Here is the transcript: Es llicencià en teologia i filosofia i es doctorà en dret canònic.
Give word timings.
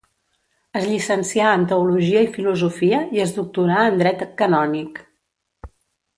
Es 0.79 0.85
llicencià 0.91 1.51
en 1.57 1.65
teologia 1.73 2.23
i 2.27 2.31
filosofia 2.39 3.03
i 3.19 3.23
es 3.27 3.35
doctorà 3.37 3.85
en 3.91 4.01
dret 4.01 4.25
canònic. 4.43 5.01